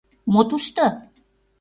[0.31, 0.85] —Мо тушто?